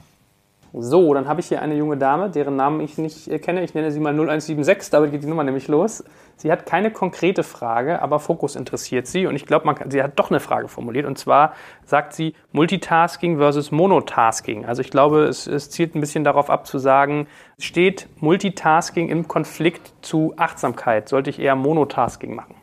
[0.73, 3.63] So, dann habe ich hier eine junge Dame, deren Namen ich nicht äh, kenne.
[3.63, 6.03] Ich nenne sie mal 0176, damit geht die Nummer nämlich los.
[6.35, 9.25] Sie hat keine konkrete Frage, aber Fokus interessiert sie.
[9.25, 11.05] Und ich glaube, sie hat doch eine Frage formuliert.
[11.05, 11.53] Und zwar
[11.85, 14.65] sagt sie Multitasking versus Monotasking.
[14.65, 17.27] Also ich glaube, es, es zielt ein bisschen darauf ab zu sagen,
[17.57, 21.09] steht Multitasking im Konflikt zu Achtsamkeit?
[21.09, 22.55] Sollte ich eher Monotasking machen?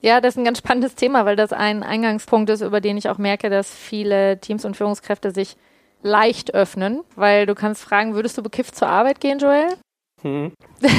[0.00, 3.08] Ja, das ist ein ganz spannendes Thema, weil das ein Eingangspunkt ist, über den ich
[3.08, 5.56] auch merke, dass viele Teams und Führungskräfte sich
[6.02, 9.68] leicht öffnen, weil du kannst fragen, würdest du bekifft zur Arbeit gehen, Joel?
[10.22, 10.52] Hm.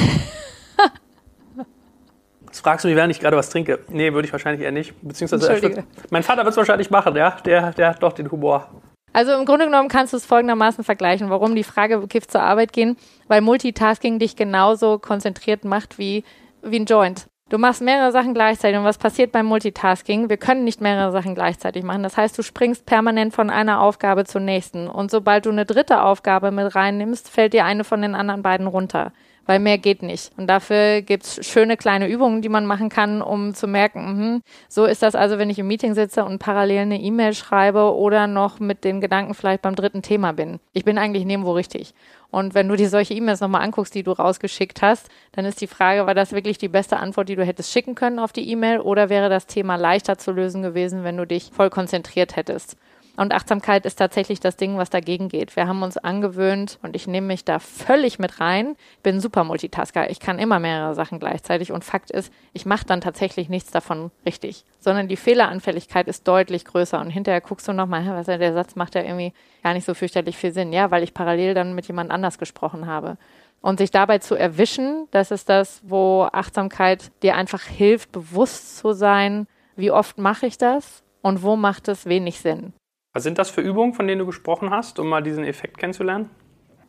[2.46, 3.80] Das fragst du mich, während ich gerade was trinke.
[3.88, 4.94] Nee, würde ich wahrscheinlich eher nicht.
[5.02, 7.32] Beziehungsweise würd, mein Vater wird es wahrscheinlich machen, ja.
[7.44, 8.70] Der, der hat doch den Humor.
[9.12, 12.72] Also im Grunde genommen kannst du es folgendermaßen vergleichen, warum die Frage bekifft zur Arbeit
[12.72, 16.22] gehen, weil Multitasking dich genauso konzentriert macht wie,
[16.62, 17.26] wie ein Joint.
[17.50, 18.78] Du machst mehrere Sachen gleichzeitig.
[18.78, 20.30] Und was passiert beim Multitasking?
[20.30, 22.02] Wir können nicht mehrere Sachen gleichzeitig machen.
[22.02, 24.88] Das heißt, du springst permanent von einer Aufgabe zur nächsten.
[24.88, 28.66] Und sobald du eine dritte Aufgabe mit reinnimmst, fällt dir eine von den anderen beiden
[28.66, 29.12] runter
[29.46, 30.32] weil mehr geht nicht.
[30.36, 34.84] Und dafür gibt's schöne kleine Übungen, die man machen kann, um zu merken, mh, so
[34.84, 38.60] ist das also, wenn ich im Meeting sitze und parallel eine E-Mail schreibe oder noch
[38.60, 40.60] mit den Gedanken vielleicht beim dritten Thema bin.
[40.72, 41.94] Ich bin eigentlich nirgendwo richtig.
[42.30, 45.68] Und wenn du dir solche E-Mails nochmal anguckst, die du rausgeschickt hast, dann ist die
[45.68, 48.80] Frage, war das wirklich die beste Antwort, die du hättest schicken können auf die E-Mail
[48.80, 52.76] oder wäre das Thema leichter zu lösen gewesen, wenn du dich voll konzentriert hättest?
[53.16, 55.54] Und Achtsamkeit ist tatsächlich das Ding, was dagegen geht.
[55.54, 58.74] Wir haben uns angewöhnt und ich nehme mich da völlig mit rein.
[58.96, 60.10] Ich bin super Multitasker.
[60.10, 61.70] Ich kann immer mehrere Sachen gleichzeitig.
[61.70, 64.64] Und Fakt ist, ich mache dann tatsächlich nichts davon richtig.
[64.80, 67.00] Sondern die Fehleranfälligkeit ist deutlich größer.
[67.00, 70.36] Und hinterher guckst du nochmal, was der Satz macht ja irgendwie gar nicht so fürchterlich
[70.36, 70.72] viel Sinn.
[70.72, 73.16] Ja, weil ich parallel dann mit jemand anders gesprochen habe.
[73.60, 78.92] Und sich dabei zu erwischen, das ist das, wo Achtsamkeit dir einfach hilft, bewusst zu
[78.92, 79.46] sein,
[79.76, 82.74] wie oft mache ich das und wo macht es wenig Sinn.
[83.14, 86.30] Was sind das für Übungen, von denen du gesprochen hast, um mal diesen Effekt kennenzulernen?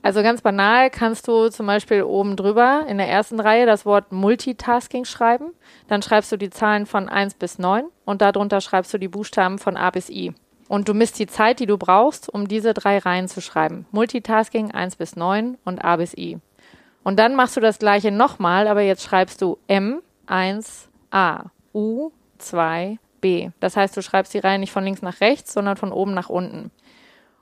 [0.01, 4.11] Also ganz banal kannst du zum Beispiel oben drüber in der ersten Reihe das Wort
[4.11, 5.51] Multitasking schreiben.
[5.88, 9.59] Dann schreibst du die Zahlen von 1 bis 9 und darunter schreibst du die Buchstaben
[9.59, 10.33] von A bis I.
[10.67, 13.85] Und du misst die Zeit, die du brauchst, um diese drei Reihen zu schreiben.
[13.91, 16.39] Multitasking 1 bis 9 und A bis I.
[17.03, 22.11] Und dann machst du das gleiche nochmal, aber jetzt schreibst du M, 1, A, U,
[22.39, 23.49] 2, B.
[23.59, 26.29] Das heißt, du schreibst die Reihe nicht von links nach rechts, sondern von oben nach
[26.29, 26.69] unten.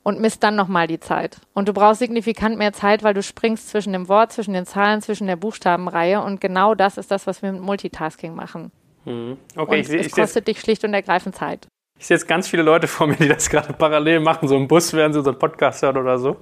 [0.01, 1.41] Und misst dann nochmal die Zeit.
[1.53, 5.01] Und du brauchst signifikant mehr Zeit, weil du springst zwischen dem Wort, zwischen den Zahlen,
[5.01, 6.21] zwischen der Buchstabenreihe.
[6.21, 8.71] Und genau das ist das, was wir mit Multitasking machen.
[9.03, 9.35] Mhm.
[9.57, 11.67] Okay, und ich, es ich kostet dich schlicht und ergreifend Zeit.
[11.99, 14.69] Ich sehe jetzt ganz viele Leute vor mir, die das gerade parallel machen, so im
[14.69, 16.37] Bus, während sie so einen Podcast hören oder so.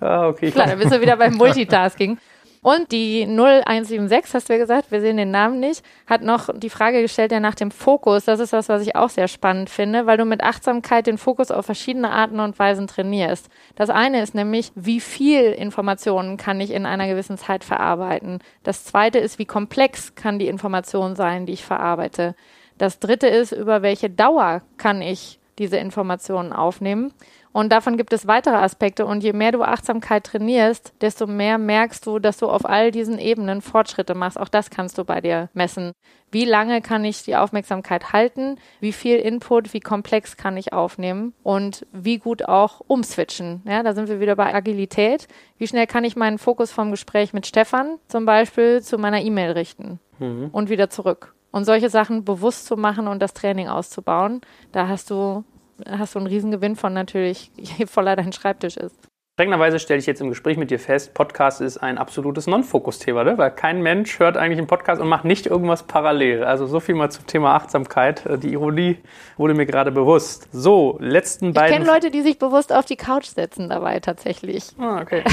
[0.00, 0.50] Ah, okay.
[0.50, 2.18] Klar, dann bist du wieder beim Multitasking.
[2.64, 6.70] Und die 0176, hast du ja gesagt, wir sehen den Namen nicht, hat noch die
[6.70, 8.24] Frage gestellt ja nach dem Fokus.
[8.24, 11.50] Das ist was, was ich auch sehr spannend finde, weil du mit Achtsamkeit den Fokus
[11.50, 13.50] auf verschiedene Arten und Weisen trainierst.
[13.76, 18.38] Das eine ist nämlich, wie viel Informationen kann ich in einer gewissen Zeit verarbeiten.
[18.62, 22.34] Das zweite ist, wie komplex kann die Information sein, die ich verarbeite.
[22.78, 27.12] Das dritte ist, über welche Dauer kann ich diese Informationen aufnehmen.
[27.54, 29.06] Und davon gibt es weitere Aspekte.
[29.06, 33.16] Und je mehr du Achtsamkeit trainierst, desto mehr merkst du, dass du auf all diesen
[33.20, 34.40] Ebenen Fortschritte machst.
[34.40, 35.92] Auch das kannst du bei dir messen.
[36.32, 38.56] Wie lange kann ich die Aufmerksamkeit halten?
[38.80, 41.32] Wie viel Input, wie komplex kann ich aufnehmen?
[41.44, 43.62] Und wie gut auch umswitchen?
[43.66, 45.28] Ja, da sind wir wieder bei Agilität.
[45.56, 49.52] Wie schnell kann ich meinen Fokus vom Gespräch mit Stefan zum Beispiel zu meiner E-Mail
[49.52, 50.00] richten?
[50.18, 50.48] Mhm.
[50.50, 51.36] Und wieder zurück.
[51.52, 54.40] Und solche Sachen bewusst zu machen und das Training auszubauen,
[54.72, 55.44] da hast du
[55.88, 58.96] hast du einen Riesengewinn von natürlich, je voller dein Schreibtisch ist.
[59.36, 63.36] Strengerweise stelle ich jetzt im Gespräch mit dir fest, Podcast ist ein absolutes Non-Fokus-Thema, ne?
[63.36, 66.44] weil kein Mensch hört eigentlich einen Podcast und macht nicht irgendwas parallel.
[66.44, 68.24] Also so viel mal zum Thema Achtsamkeit.
[68.26, 68.98] Äh, die Ironie
[69.36, 70.48] wurde mir gerade bewusst.
[70.52, 71.68] So, letzten beiden.
[71.68, 74.68] Ich kenne Leute, die sich bewusst auf die Couch setzen dabei tatsächlich.
[74.78, 75.24] Ah, okay.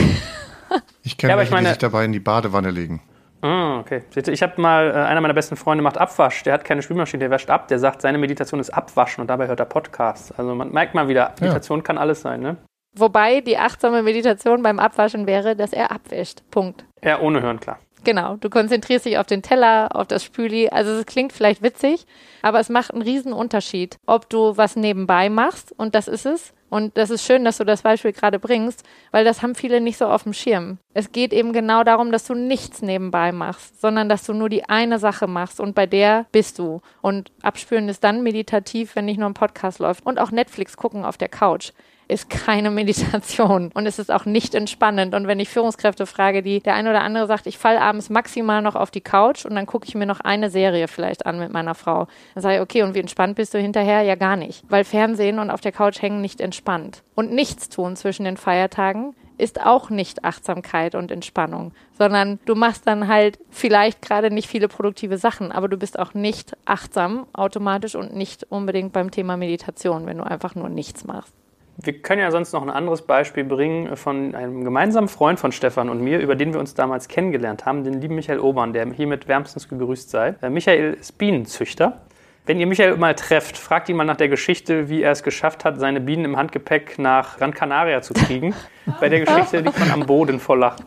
[1.03, 1.67] ich kenne ja, meine...
[1.67, 3.03] die sich dabei in die Badewanne legen.
[3.41, 4.03] Ah, okay.
[4.15, 7.31] Ich habe mal, äh, einer meiner besten Freunde macht Abwasch, der hat keine Spülmaschine, der
[7.31, 10.31] wäscht ab, der sagt, seine Meditation ist Abwaschen und dabei hört er Podcasts.
[10.37, 11.83] Also man merkt mal wieder, Meditation ja.
[11.83, 12.57] kann alles sein, ne?
[12.93, 16.43] Wobei die achtsame Meditation beim Abwaschen wäre, dass er abwäscht.
[16.51, 16.85] Punkt.
[17.01, 17.79] Ja, ohne Hören, klar.
[18.03, 20.69] Genau, du konzentrierst dich auf den Teller, auf das Spüli.
[20.69, 22.05] Also es klingt vielleicht witzig,
[22.41, 26.53] aber es macht einen riesen Unterschied, ob du was nebenbei machst und das ist es.
[26.71, 29.97] Und das ist schön, dass du das Beispiel gerade bringst, weil das haben viele nicht
[29.97, 30.77] so auf dem Schirm.
[30.93, 34.69] Es geht eben genau darum, dass du nichts nebenbei machst, sondern dass du nur die
[34.69, 36.81] eine Sache machst und bei der bist du.
[37.01, 40.05] Und abspüren ist dann meditativ, wenn nicht nur ein Podcast läuft.
[40.05, 41.73] Und auch Netflix gucken auf der Couch
[42.07, 45.15] ist keine Meditation und es ist auch nicht entspannend.
[45.15, 48.61] Und wenn ich Führungskräfte frage, die der eine oder andere sagt, ich falle abends maximal
[48.61, 51.51] noch auf die Couch und dann gucke ich mir noch eine Serie vielleicht an mit
[51.51, 52.07] meiner Frau.
[52.33, 54.01] Dann sage ich, okay, und wie entspannt bist du hinterher?
[54.01, 54.63] Ja, gar nicht.
[54.69, 57.03] Weil Fernsehen und auf der Couch hängen nicht entspannt.
[57.15, 62.85] Und nichts tun zwischen den Feiertagen ist auch nicht Achtsamkeit und Entspannung, sondern du machst
[62.85, 67.95] dann halt vielleicht gerade nicht viele produktive Sachen, aber du bist auch nicht achtsam automatisch
[67.95, 71.33] und nicht unbedingt beim Thema Meditation, wenn du einfach nur nichts machst.
[71.77, 75.89] Wir können ja sonst noch ein anderes Beispiel bringen von einem gemeinsamen Freund von Stefan
[75.89, 79.27] und mir, über den wir uns damals kennengelernt haben, den lieben Michael Obern, der hiermit
[79.27, 80.35] wärmstens gegrüßt sei.
[80.41, 82.01] Äh, Michael ist Bienenzüchter.
[82.45, 85.63] Wenn ihr Michael mal trefft, fragt ihn mal nach der Geschichte, wie er es geschafft
[85.63, 88.55] hat, seine Bienen im Handgepäck nach Gran Canaria zu kriegen.
[88.99, 90.85] Bei der Geschichte liegt man am Boden vor Lachen.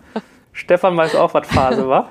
[0.52, 2.10] Stefan weiß auch, was Phase war.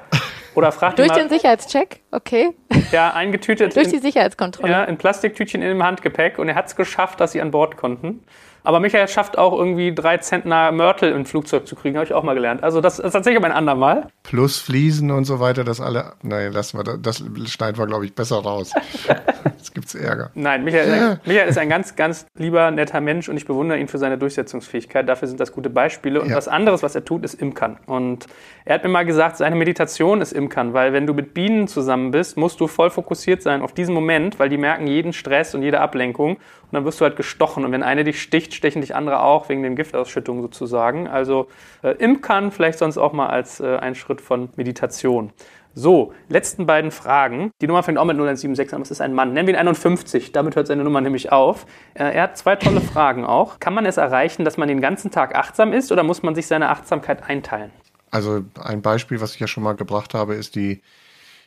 [0.55, 2.55] Oder fragt Durch den Sicherheitscheck, okay.
[2.91, 3.75] Ja, eingetütet.
[3.75, 4.71] Durch die Sicherheitskontrolle.
[4.71, 7.75] Ja, in Plastiktütchen in dem Handgepäck und er hat es geschafft, dass sie an Bord
[7.75, 8.23] konnten.
[8.63, 12.23] Aber Michael schafft auch irgendwie drei Zentner Mörtel im Flugzeug zu kriegen, habe ich auch
[12.23, 12.63] mal gelernt.
[12.63, 14.07] Also das ist tatsächlich ein andermal.
[14.23, 16.13] Plus Fliesen und so weiter, das alle.
[16.21, 18.71] Nein, lassen wir das schneiden wir, glaube ich, besser raus.
[19.57, 20.31] Jetzt gibt's Ärger.
[20.33, 21.19] Nein, Michael.
[21.25, 25.07] Michael ist ein ganz, ganz lieber, netter Mensch und ich bewundere ihn für seine Durchsetzungsfähigkeit.
[25.07, 26.21] Dafür sind das gute Beispiele.
[26.21, 26.35] Und ja.
[26.35, 27.77] was anderes, was er tut, ist Imkern.
[27.85, 28.27] Und
[28.65, 32.11] er hat mir mal gesagt, seine Meditation ist Imkern, weil wenn du mit Bienen zusammen
[32.11, 35.63] bist, musst du voll fokussiert sein auf diesen Moment, weil die merken jeden Stress und
[35.63, 36.37] jede Ablenkung
[36.73, 37.65] und dann wirst du halt gestochen.
[37.65, 41.07] Und wenn eine dich sticht, stechen dich andere auch wegen den Giftausschüttungen sozusagen.
[41.07, 41.47] Also
[41.83, 45.31] äh, Imkern vielleicht sonst auch mal als äh, ein Schritt von Meditation.
[45.75, 47.51] So, letzten beiden Fragen.
[47.61, 49.33] Die Nummer fängt auch mit 0176 an, es ist ein Mann.
[49.33, 51.67] Nennen wir ihn 51, damit hört seine Nummer nämlich auf.
[51.93, 53.59] Äh, er hat zwei tolle Fragen auch.
[53.59, 56.47] Kann man es erreichen, dass man den ganzen Tag achtsam ist oder muss man sich
[56.47, 57.69] seine Achtsamkeit einteilen?
[58.09, 60.81] Also ein Beispiel, was ich ja schon mal gebracht habe, ist die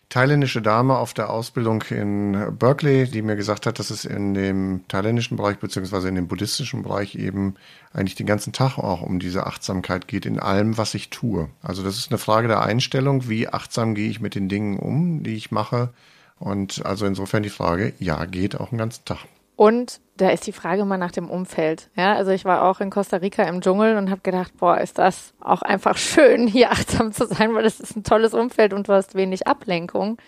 [0.08, 4.84] thailändische Dame auf der Ausbildung in Berkeley, die mir gesagt hat, dass es in dem
[4.88, 7.54] thailändischen Bereich beziehungsweise in dem buddhistischen Bereich eben
[7.92, 11.48] eigentlich den ganzen Tag auch um diese Achtsamkeit geht in allem, was ich tue.
[11.62, 15.22] Also das ist eine Frage der Einstellung, wie achtsam gehe ich mit den Dingen um,
[15.22, 15.90] die ich mache.
[16.38, 19.26] Und also insofern die Frage, ja, geht auch den ganzen Tag.
[19.56, 21.90] Und da ist die Frage mal nach dem Umfeld.
[21.96, 24.98] Ja, also ich war auch in Costa Rica im Dschungel und habe gedacht, boah, ist
[24.98, 28.88] das auch einfach schön, hier achtsam zu sein, weil das ist ein tolles Umfeld und
[28.88, 30.18] du hast wenig Ablenkung.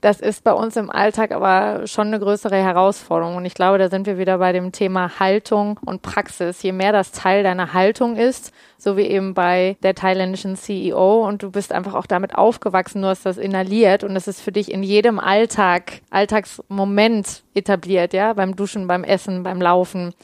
[0.00, 3.34] Das ist bei uns im Alltag aber schon eine größere Herausforderung.
[3.34, 6.62] Und ich glaube, da sind wir wieder bei dem Thema Haltung und Praxis.
[6.62, 11.42] Je mehr das Teil deiner Haltung ist, so wie eben bei der thailändischen CEO, und
[11.42, 14.70] du bist einfach auch damit aufgewachsen, du hast das inhaliert und es ist für dich
[14.70, 20.14] in jedem Alltag, Alltagsmoment etabliert, ja, beim Duschen, beim Essen, beim Laufen.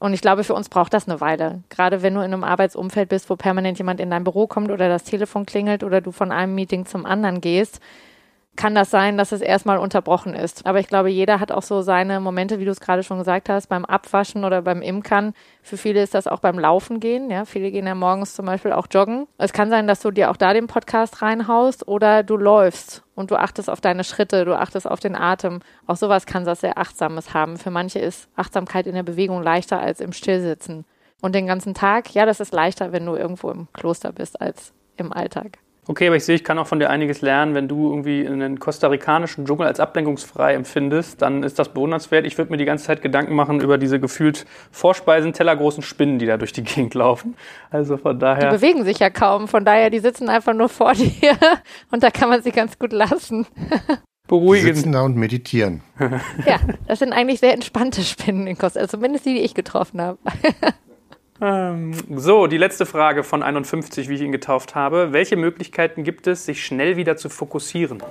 [0.00, 1.62] Und ich glaube, für uns braucht das eine Weile.
[1.70, 4.88] Gerade wenn du in einem Arbeitsumfeld bist, wo permanent jemand in dein Büro kommt oder
[4.88, 7.80] das Telefon klingelt oder du von einem Meeting zum anderen gehst,
[8.56, 10.64] kann das sein, dass es erstmal unterbrochen ist.
[10.66, 13.48] Aber ich glaube, jeder hat auch so seine Momente, wie du es gerade schon gesagt
[13.48, 15.34] hast, beim Abwaschen oder beim Imkern.
[15.62, 17.30] Für viele ist das auch beim Laufen gehen.
[17.30, 19.26] Ja, viele gehen ja morgens zum Beispiel auch joggen.
[19.38, 23.30] Es kann sein, dass du dir auch da den Podcast reinhaust oder du läufst und
[23.30, 25.60] du achtest auf deine Schritte, du achtest auf den Atem.
[25.86, 27.56] Auch sowas kann was sehr Achtsames haben.
[27.56, 30.84] Für manche ist Achtsamkeit in der Bewegung leichter als im Stillsitzen.
[31.20, 34.74] Und den ganzen Tag, ja, das ist leichter, wenn du irgendwo im Kloster bist als
[34.96, 35.58] im Alltag.
[35.86, 37.54] Okay, aber ich sehe, ich kann auch von dir einiges lernen.
[37.54, 42.26] Wenn du irgendwie einen kostarikanischen Dschungel als ablenkungsfrei empfindest, dann ist das bewundernswert.
[42.26, 46.26] Ich würde mir die ganze Zeit Gedanken machen über diese gefühlt Vorspeisen, tellergroßen Spinnen, die
[46.26, 47.36] da durch die Gegend laufen.
[47.70, 48.50] Also von daher.
[48.50, 49.46] Die bewegen sich ja kaum.
[49.46, 51.36] Von daher, die sitzen einfach nur vor dir
[51.90, 53.46] und da kann man sie ganz gut lassen.
[54.26, 54.66] Beruhigen.
[54.66, 55.82] Die sitzen da und meditieren.
[56.46, 60.00] ja, das sind eigentlich sehr entspannte Spinnen in Costa, also zumindest die, die ich getroffen
[60.00, 60.18] habe.
[61.44, 65.12] Ähm, so, die letzte Frage von 51, wie ich ihn getauft habe.
[65.12, 68.02] Welche Möglichkeiten gibt es, sich schnell wieder zu fokussieren?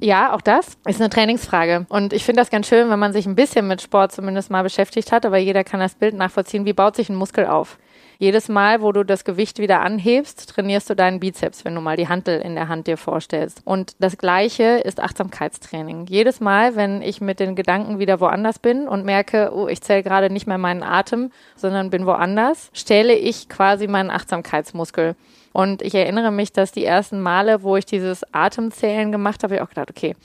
[0.00, 1.86] Ja, auch das ist eine Trainingsfrage.
[1.88, 4.62] Und ich finde das ganz schön, wenn man sich ein bisschen mit Sport zumindest mal
[4.64, 6.64] beschäftigt hat, aber jeder kann das Bild nachvollziehen.
[6.64, 7.78] Wie baut sich ein Muskel auf?
[8.18, 11.96] Jedes Mal, wo du das Gewicht wieder anhebst, trainierst du deinen Bizeps, wenn du mal
[11.96, 13.62] die Hantel in der Hand dir vorstellst.
[13.64, 16.06] Und das Gleiche ist Achtsamkeitstraining.
[16.06, 20.02] Jedes Mal, wenn ich mit den Gedanken wieder woanders bin und merke, oh, ich zähle
[20.02, 25.16] gerade nicht mehr meinen Atem, sondern bin woanders, stelle ich quasi meinen Achtsamkeitsmuskel.
[25.52, 29.60] Und ich erinnere mich, dass die ersten Male, wo ich dieses Atemzählen gemacht habe, ich
[29.60, 30.16] auch gedacht, okay,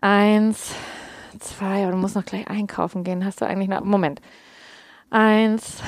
[0.00, 0.72] eins,
[1.38, 3.24] zwei, oder du musst noch gleich einkaufen gehen.
[3.24, 4.20] Hast du eigentlich noch, Moment.
[5.10, 5.82] Eins,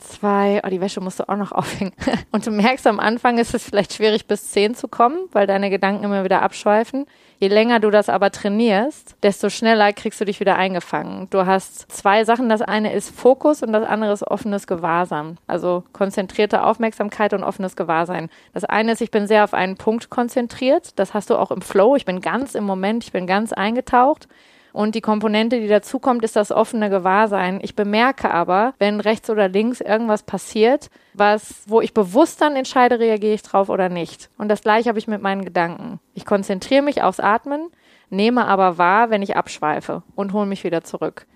[0.00, 1.92] zwei, oh, die Wäsche musst du auch noch aufhängen.
[2.32, 5.70] Und du merkst, am Anfang ist es vielleicht schwierig, bis zehn zu kommen, weil deine
[5.70, 7.06] Gedanken immer wieder abschweifen.
[7.38, 11.28] Je länger du das aber trainierst, desto schneller kriegst du dich wieder eingefangen.
[11.30, 12.50] Du hast zwei Sachen.
[12.50, 15.38] Das eine ist Fokus und das andere ist offenes Gewahrsam.
[15.46, 18.28] Also konzentrierte Aufmerksamkeit und offenes Gewahrsein.
[18.52, 20.98] Das eine ist, ich bin sehr auf einen Punkt konzentriert.
[20.98, 21.96] Das hast du auch im Flow.
[21.96, 24.28] Ich bin ganz im Moment, ich bin ganz eingetaucht.
[24.72, 27.60] Und die Komponente, die dazukommt, ist das offene Gewahrsein.
[27.62, 32.98] Ich bemerke aber, wenn rechts oder links irgendwas passiert, was, wo ich bewusst dann entscheide,
[32.98, 34.30] reagiere ich drauf oder nicht.
[34.38, 36.00] Und das gleiche habe ich mit meinen Gedanken.
[36.14, 37.70] Ich konzentriere mich aufs Atmen,
[38.10, 41.26] nehme aber wahr, wenn ich abschweife und hole mich wieder zurück.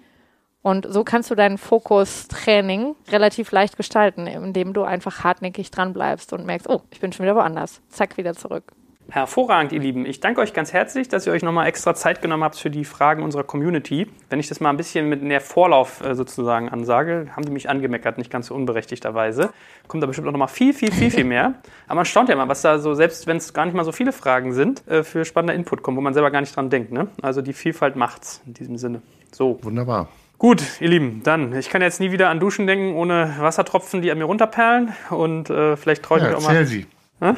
[0.63, 6.33] Und so kannst du dein Fokustraining relativ leicht gestalten, indem du einfach hartnäckig dran bleibst
[6.33, 7.83] und merkst, oh, ich bin schon wieder woanders.
[7.91, 8.73] Zack, wieder zurück.
[9.11, 10.07] Hervorragend, ihr Lieben.
[10.07, 12.85] Ich danke euch ganz herzlich, dass ihr euch nochmal extra Zeit genommen habt für die
[12.85, 14.09] Fragen unserer Community.
[14.31, 17.69] Wenn ich das mal ein bisschen mit mehr Vorlauf äh, sozusagen ansage, haben die mich
[17.69, 19.51] angemeckert, nicht ganz so unberechtigterweise.
[19.89, 21.55] Kommt da bestimmt auch nochmal viel, viel, viel, viel mehr.
[21.87, 23.93] Aber man staunt ja mal, was da so, selbst wenn es gar nicht mal so
[23.93, 26.91] viele Fragen sind, äh, für spannender Input kommt, wo man selber gar nicht dran denkt.
[26.91, 27.09] Ne?
[27.21, 29.03] Also die Vielfalt macht's in diesem Sinne.
[29.33, 29.59] So.
[29.63, 30.09] Wunderbar.
[30.39, 34.11] Gut, ihr Lieben, dann, ich kann jetzt nie wieder an Duschen denken ohne Wassertropfen, die
[34.11, 34.93] an mir runterperlen.
[35.11, 36.67] Und äh, vielleicht traue ich ja, mich auch mal.
[36.67, 36.87] Sie.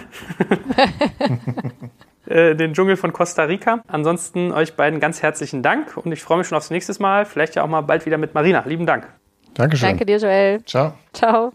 [2.27, 3.83] Äh, den Dschungel von Costa Rica.
[3.87, 7.25] Ansonsten euch beiden ganz herzlichen Dank und ich freue mich schon aufs nächste Mal.
[7.25, 8.65] Vielleicht ja auch mal bald wieder mit Marina.
[8.67, 9.07] Lieben Dank.
[9.55, 9.91] Dankeschön.
[9.91, 10.65] Danke dir, Joel.
[10.65, 10.95] Ciao.
[11.13, 11.53] Ciao.